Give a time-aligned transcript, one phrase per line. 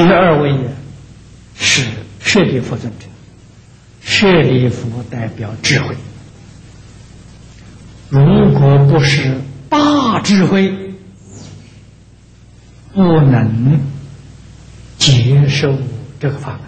[0.00, 0.70] 第二位呢
[1.54, 1.84] 是
[2.20, 3.04] 舍利弗尊者，
[4.00, 5.94] 舍利弗代表智慧。
[8.08, 10.74] 如果不是大智慧，
[12.94, 13.78] 不能
[14.96, 15.76] 接受
[16.18, 16.58] 这个法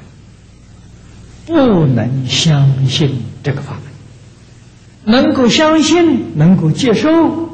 [1.47, 3.79] 门，不能相信这个法
[5.07, 7.49] 门，能够相信，能够接受，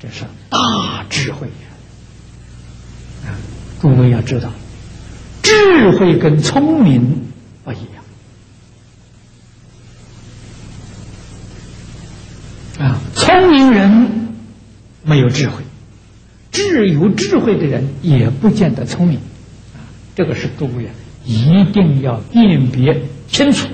[0.00, 1.46] 这是大智慧！
[3.26, 3.36] 啊，
[3.82, 4.50] 各位要知道，
[5.50, 7.22] 智慧跟聪明
[7.64, 8.04] 不一样
[12.78, 14.32] 啊，聪明人
[15.02, 15.64] 没有智慧。
[16.52, 19.18] 智有智慧的人也不见得聪明，
[19.74, 19.82] 啊，
[20.14, 23.66] 这个是各位啊，一定要辨别清楚。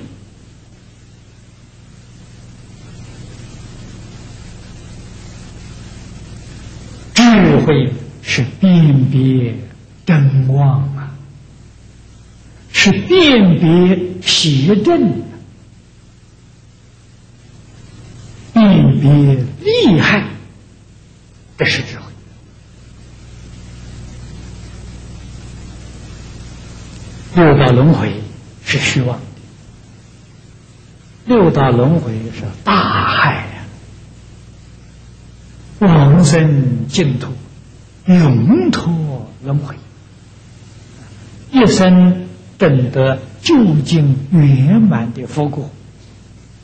[7.13, 9.57] 智慧是辨别
[10.07, 10.95] 真妄，
[12.87, 15.24] 是辨别邪正，
[18.52, 19.10] 辨别
[19.60, 20.24] 利害，
[21.59, 22.04] 这是智慧。
[27.34, 28.23] 六道轮回
[28.65, 29.18] 是虚妄，
[31.24, 33.65] 六道轮回是大害呀！
[35.80, 37.32] 往生净土，
[38.06, 39.74] 永脱轮回，
[41.50, 42.26] 一生
[42.59, 43.54] 证得究
[43.85, 45.71] 竟圆满的佛果，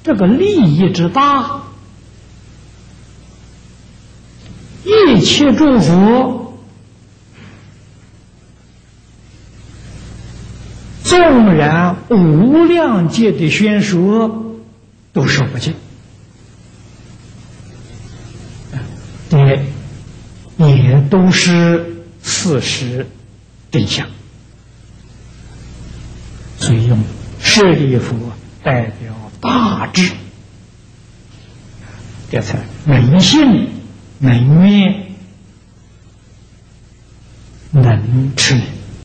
[0.02, 1.62] 这个利益之大，
[4.84, 6.40] 一切诸佛。
[11.04, 14.54] 纵然无量界的宣说
[15.12, 15.74] 都说不尽，
[19.30, 19.66] 也
[20.56, 23.06] 也都是事实
[23.70, 24.08] 真相，
[26.62, 27.02] 所以用
[27.40, 28.16] 舍利佛
[28.62, 30.12] 代表大智，
[32.30, 33.68] 这才能信
[34.20, 35.06] 能愿
[37.72, 38.60] 能持。